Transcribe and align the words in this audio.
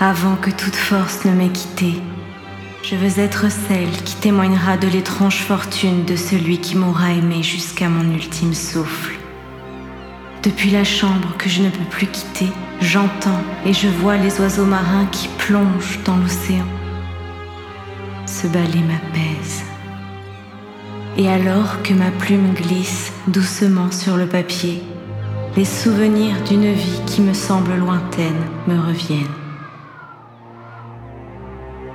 Avant 0.00 0.34
que 0.34 0.50
toute 0.50 0.74
force 0.74 1.24
ne 1.24 1.30
m'ait 1.30 1.50
quitté, 1.50 1.94
je 2.82 2.96
veux 2.96 3.20
être 3.20 3.48
celle 3.48 3.92
qui 4.04 4.16
témoignera 4.16 4.76
de 4.76 4.88
l'étrange 4.88 5.36
fortune 5.36 6.04
de 6.04 6.16
celui 6.16 6.58
qui 6.58 6.76
m'aura 6.76 7.12
aimé 7.12 7.44
jusqu'à 7.44 7.88
mon 7.88 8.12
ultime 8.12 8.54
souffle. 8.54 9.14
Depuis 10.42 10.70
la 10.70 10.82
chambre 10.82 11.36
que 11.38 11.48
je 11.48 11.62
ne 11.62 11.70
peux 11.70 11.84
plus 11.90 12.08
quitter, 12.08 12.48
j'entends 12.80 13.40
et 13.64 13.72
je 13.72 13.86
vois 13.86 14.16
les 14.16 14.40
oiseaux 14.40 14.64
marins 14.64 15.06
qui 15.12 15.28
plongent 15.38 16.00
dans 16.04 16.16
l'océan. 16.16 16.66
Ce 18.26 18.48
balai 18.48 18.80
m'apaise. 18.80 19.62
Et 21.16 21.28
alors 21.28 21.82
que 21.84 21.94
ma 21.94 22.10
plume 22.10 22.52
glisse 22.52 23.12
doucement 23.28 23.92
sur 23.92 24.16
le 24.16 24.26
papier, 24.26 24.82
les 25.56 25.64
souvenirs 25.64 26.34
d'une 26.48 26.72
vie 26.72 27.00
qui 27.06 27.20
me 27.20 27.32
semble 27.32 27.76
lointaine 27.76 28.42
me 28.66 28.76
reviennent. 28.76 29.43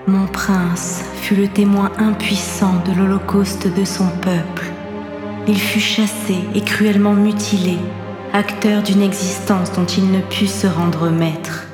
Mon 0.10 0.26
prince 0.26 1.04
fut 1.22 1.36
le 1.36 1.48
témoin 1.48 1.92
impuissant 2.00 2.82
de 2.84 2.94
l'holocauste 2.94 3.68
de 3.68 3.86
son 3.86 4.08
peuple. 4.24 4.66
Il 5.48 5.60
fut 5.60 5.80
chassé 5.80 6.36
et 6.56 6.62
cruellement 6.62 7.14
mutilé, 7.14 7.78
acteur 8.34 8.82
d'une 8.82 9.04
existence 9.04 9.72
dont 9.72 9.86
il 9.86 10.12
ne 10.12 10.22
put 10.22 10.48
se 10.48 10.66
rendre 10.66 11.12
maître. 11.12 11.68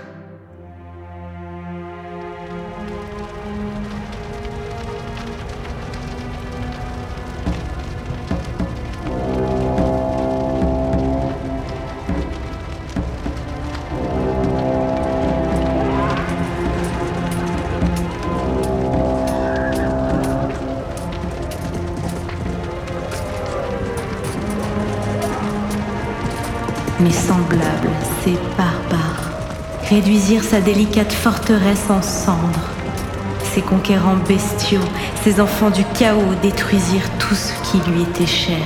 Mes 27.00 27.12
semblables, 27.12 27.90
ces 28.24 28.34
barbares, 28.58 29.32
réduisirent 29.90 30.44
sa 30.44 30.62
délicate 30.62 31.12
forteresse 31.12 31.90
en 31.90 32.02
cendres. 32.02 32.70
Ces 33.54 33.62
conquérants 33.62 34.18
bestiaux, 34.28 34.82
ces 35.24 35.40
enfants 35.40 35.70
du 35.70 35.84
chaos 35.98 36.36
détruisirent 36.42 37.10
tout 37.20 37.36
ce 37.36 37.54
qui 37.64 37.90
lui 37.90 38.02
était 38.04 38.26
cher. 38.26 38.66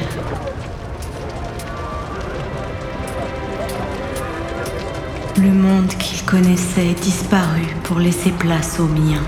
Le 5.38 5.52
monde 5.52 5.88
qu'il 5.88 6.24
connaissait 6.26 6.94
disparut 7.02 7.76
pour 7.84 8.00
laisser 8.00 8.32
place 8.32 8.80
au 8.80 8.88
mien. 8.88 9.22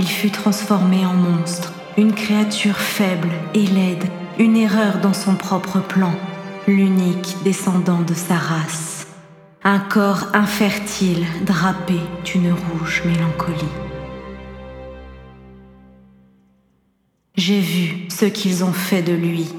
Il 0.00 0.06
fut 0.06 0.30
transformé 0.30 1.04
en 1.04 1.14
monstre, 1.14 1.72
une 1.96 2.12
créature 2.12 2.76
faible 2.76 3.30
et 3.52 3.66
laide, 3.66 4.04
une 4.38 4.56
erreur 4.56 5.00
dans 5.02 5.12
son 5.12 5.34
propre 5.34 5.80
plan, 5.80 6.12
l'unique 6.68 7.34
descendant 7.42 8.02
de 8.02 8.14
sa 8.14 8.36
race. 8.36 9.08
Un 9.64 9.80
corps 9.80 10.28
infertile 10.34 11.26
drapé 11.44 11.96
d'une 12.24 12.52
rouge 12.52 13.02
mélancolie. 13.06 13.74
J'ai 17.34 17.58
vu 17.58 18.08
ce 18.08 18.26
qu'ils 18.26 18.62
ont 18.62 18.72
fait 18.72 19.02
de 19.02 19.12
lui, 19.12 19.52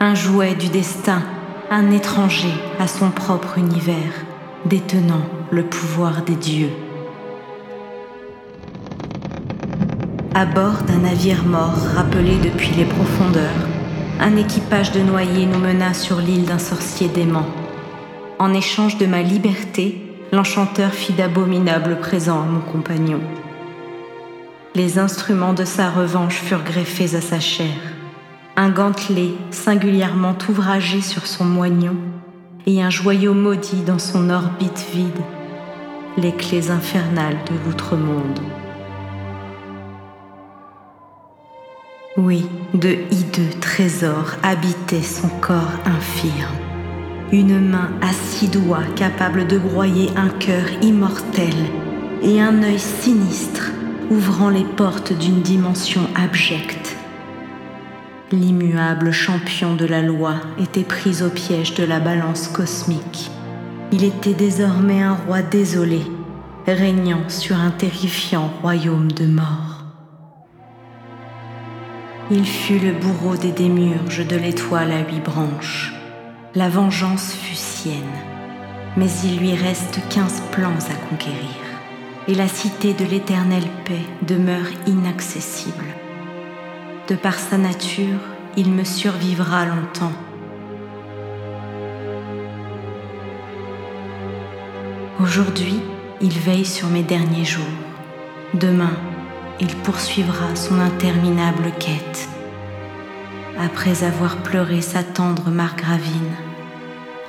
un 0.00 0.16
jouet 0.16 0.56
du 0.56 0.70
destin, 0.70 1.22
un 1.70 1.92
étranger 1.92 2.52
à 2.80 2.88
son 2.88 3.12
propre 3.12 3.58
univers, 3.58 4.24
détenant 4.66 5.22
le 5.52 5.62
pouvoir 5.62 6.24
des 6.24 6.34
dieux. 6.34 6.72
À 10.36 10.46
bord 10.46 10.82
d'un 10.82 10.98
navire 10.98 11.44
mort 11.44 11.78
rappelé 11.94 12.38
depuis 12.42 12.74
les 12.74 12.84
profondeurs, 12.84 13.68
un 14.18 14.36
équipage 14.36 14.90
de 14.90 14.98
noyés 14.98 15.46
nous 15.46 15.60
mena 15.60 15.94
sur 15.94 16.18
l'île 16.20 16.44
d'un 16.44 16.58
sorcier 16.58 17.06
dément. 17.06 17.46
En 18.40 18.52
échange 18.52 18.98
de 18.98 19.06
ma 19.06 19.22
liberté, 19.22 20.02
l'enchanteur 20.32 20.90
fit 20.90 21.12
d'abominables 21.12 22.00
présents 22.00 22.42
à 22.42 22.46
mon 22.46 22.58
compagnon. 22.58 23.20
Les 24.74 24.98
instruments 24.98 25.52
de 25.52 25.64
sa 25.64 25.88
revanche 25.88 26.34
furent 26.34 26.64
greffés 26.64 27.14
à 27.14 27.20
sa 27.20 27.38
chair. 27.38 27.76
Un 28.56 28.70
gantelet 28.70 29.30
singulièrement 29.52 30.36
ouvragé 30.48 31.00
sur 31.00 31.28
son 31.28 31.44
moignon 31.44 31.94
et 32.66 32.82
un 32.82 32.90
joyau 32.90 33.34
maudit 33.34 33.82
dans 33.86 34.00
son 34.00 34.30
orbite 34.30 34.84
vide, 34.92 35.22
les 36.18 36.32
clés 36.32 36.72
infernales 36.72 37.38
de 37.48 37.54
l'outre-monde. 37.64 38.40
Oui, 42.16 42.46
de 42.74 42.90
hideux 43.10 43.58
trésors 43.60 44.36
habitaient 44.44 45.02
son 45.02 45.28
corps 45.40 45.80
infirme. 45.84 46.54
Une 47.32 47.58
main 47.58 47.90
à 48.00 48.12
six 48.12 48.46
doigts 48.46 48.84
capable 48.94 49.48
de 49.48 49.58
broyer 49.58 50.10
un 50.14 50.28
cœur 50.28 50.64
immortel 50.80 51.54
et 52.22 52.40
un 52.40 52.62
œil 52.62 52.78
sinistre 52.78 53.72
ouvrant 54.12 54.48
les 54.48 54.62
portes 54.62 55.12
d'une 55.12 55.42
dimension 55.42 56.02
abjecte. 56.14 56.96
L'immuable 58.30 59.10
champion 59.10 59.74
de 59.74 59.84
la 59.84 60.00
loi 60.00 60.34
était 60.60 60.84
pris 60.84 61.20
au 61.24 61.30
piège 61.30 61.74
de 61.74 61.82
la 61.82 61.98
balance 61.98 62.46
cosmique. 62.46 63.32
Il 63.90 64.04
était 64.04 64.34
désormais 64.34 65.02
un 65.02 65.14
roi 65.14 65.42
désolé, 65.42 66.02
régnant 66.68 67.28
sur 67.28 67.56
un 67.56 67.70
terrifiant 67.70 68.52
royaume 68.62 69.10
de 69.10 69.26
mort. 69.26 69.73
Il 72.36 72.48
fut 72.48 72.80
le 72.80 72.90
bourreau 72.90 73.36
des 73.36 73.52
démurges 73.52 74.26
de 74.26 74.34
l'étoile 74.34 74.90
à 74.90 75.08
huit 75.08 75.20
branches. 75.20 75.94
La 76.56 76.68
vengeance 76.68 77.32
fut 77.32 77.54
sienne, 77.54 78.18
mais 78.96 79.06
il 79.22 79.38
lui 79.38 79.54
reste 79.54 80.00
quinze 80.10 80.42
plans 80.50 80.80
à 80.90 81.08
conquérir, 81.08 81.54
et 82.26 82.34
la 82.34 82.48
cité 82.48 82.92
de 82.92 83.04
l'éternelle 83.04 83.68
paix 83.84 84.02
demeure 84.26 84.66
inaccessible. 84.88 85.84
De 87.06 87.14
par 87.14 87.38
sa 87.38 87.56
nature, 87.56 88.18
il 88.56 88.68
me 88.72 88.82
survivra 88.82 89.66
longtemps. 89.66 90.12
Aujourd'hui, 95.20 95.80
il 96.20 96.36
veille 96.36 96.64
sur 96.64 96.88
mes 96.88 97.04
derniers 97.04 97.44
jours. 97.44 97.64
Demain, 98.54 98.96
il 99.60 99.74
poursuivra 99.76 100.56
son 100.56 100.80
interminable 100.80 101.70
quête. 101.78 102.28
Après 103.58 104.02
avoir 104.02 104.36
pleuré 104.38 104.80
sa 104.80 105.02
tendre 105.02 105.50
margravine, 105.50 106.34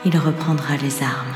il 0.06 0.18
reprendra 0.18 0.76
les 0.78 1.04
armes. 1.04 1.36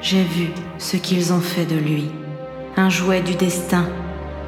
J'ai 0.00 0.22
vu 0.22 0.50
ce 0.78 0.96
qu'ils 0.96 1.32
ont 1.32 1.40
fait 1.40 1.64
de 1.64 1.76
lui, 1.76 2.10
un 2.76 2.90
jouet 2.90 3.22
du 3.22 3.34
destin, 3.34 3.88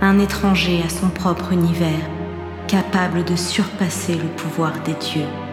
un 0.00 0.18
étranger 0.18 0.82
à 0.84 0.88
son 0.88 1.08
propre 1.08 1.52
univers, 1.52 2.10
capable 2.68 3.24
de 3.24 3.34
surpasser 3.34 4.14
le 4.14 4.28
pouvoir 4.36 4.72
des 4.84 4.94
dieux. 4.94 5.45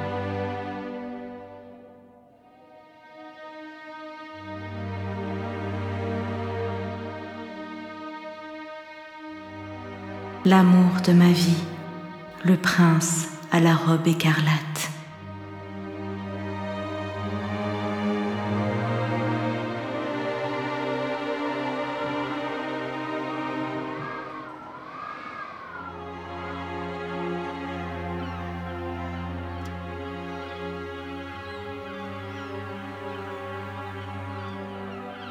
L'amour 10.45 11.01
de 11.07 11.13
ma 11.13 11.31
vie, 11.31 11.63
le 12.43 12.57
prince 12.57 13.29
à 13.51 13.61
la 13.61 13.73
robe 13.75 14.05
écarlate. 14.07 14.59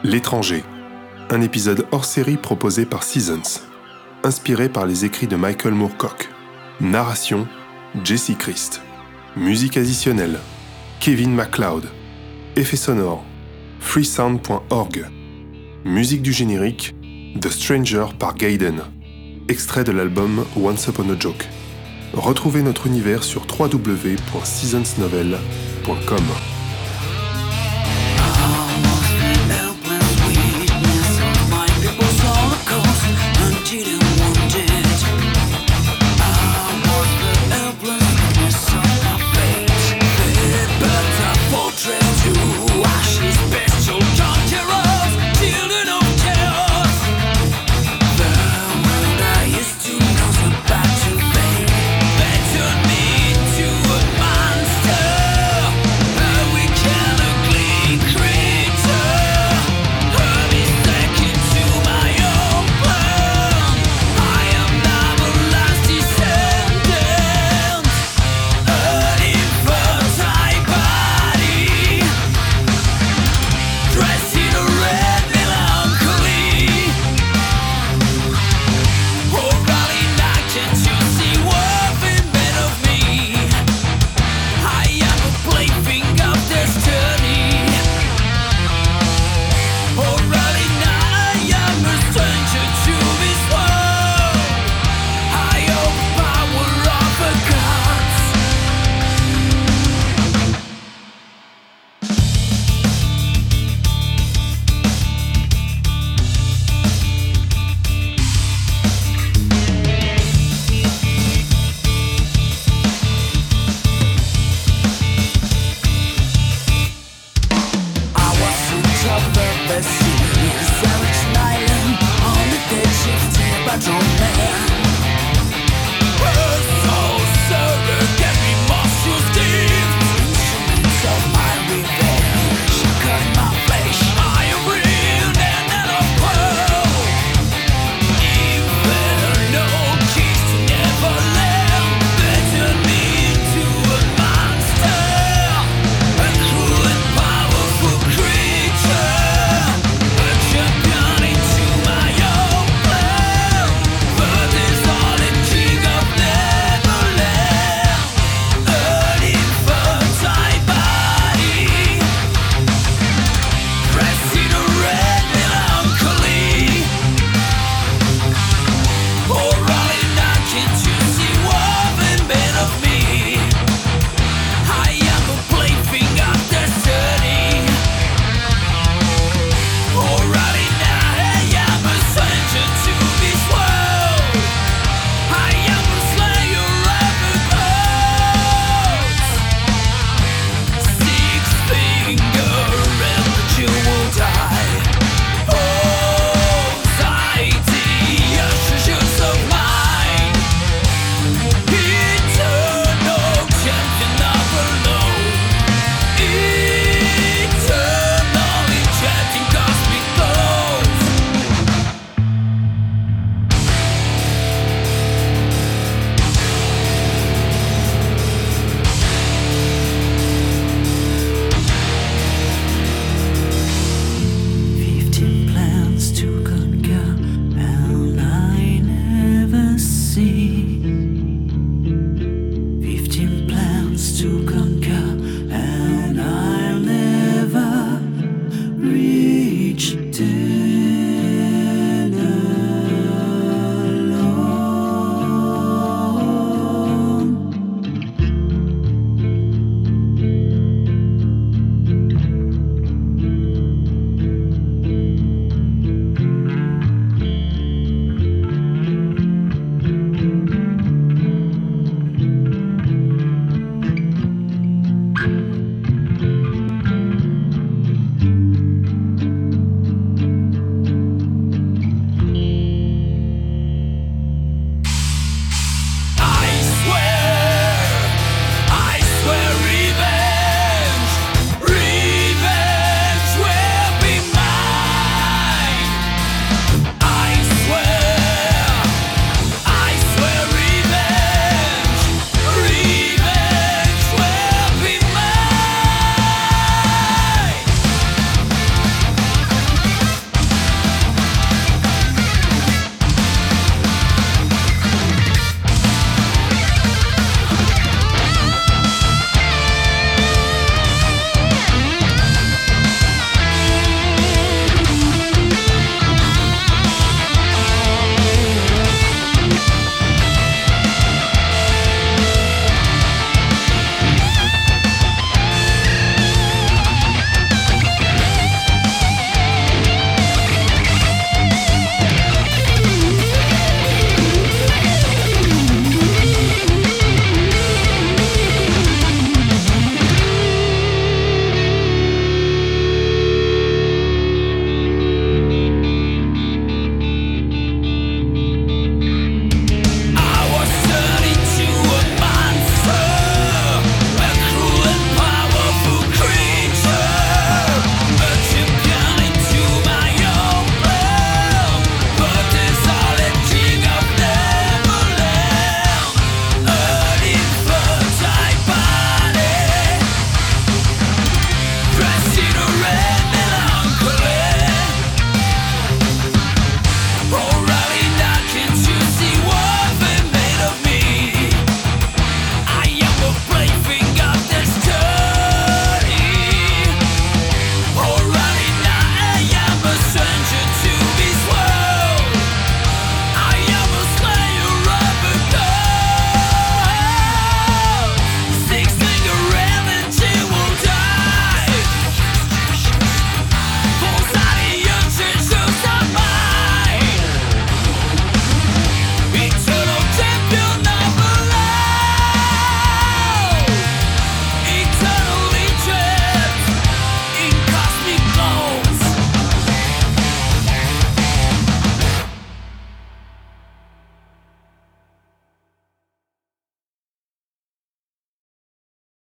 L'étranger, 0.04 0.64
un 1.30 1.42
épisode 1.42 1.86
hors 1.92 2.04
série 2.06 2.36
proposé 2.36 2.86
par 2.86 3.02
Seasons 3.02 3.71
inspiré 4.24 4.68
par 4.68 4.86
les 4.86 5.04
écrits 5.04 5.26
de 5.26 5.34
Michael 5.36 5.74
Moorcock. 5.74 6.28
Narration 6.80 7.46
Jesse 8.04 8.32
Christ. 8.38 8.80
Musique 9.36 9.76
additionnelle 9.76 10.38
Kevin 11.00 11.34
MacLeod. 11.34 11.88
Effet 12.56 12.76
sonore 12.76 13.24
freesound.org. 13.80 15.06
Musique 15.84 16.22
du 16.22 16.32
générique 16.32 16.94
The 17.40 17.48
Stranger 17.48 18.06
par 18.18 18.34
Gaiden. 18.34 18.82
extrait 19.48 19.84
de 19.84 19.92
l'album 19.92 20.44
Once 20.56 20.86
Upon 20.86 21.10
a 21.10 21.18
Joke. 21.18 21.48
Retrouvez 22.12 22.62
notre 22.62 22.86
univers 22.86 23.24
sur 23.24 23.46
www.seasonsnovel.com. 23.58 26.51